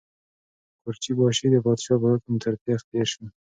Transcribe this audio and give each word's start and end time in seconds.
قورچي 0.81 1.11
باشي 1.19 1.47
د 1.51 1.55
پادشاه 1.65 1.97
په 2.01 2.07
حکم 2.13 2.33
تر 2.43 2.53
تېغ 2.63 2.79
تېر 2.89 3.07
شو. 3.13 3.25